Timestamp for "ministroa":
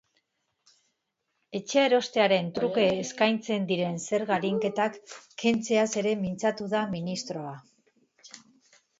6.95-7.53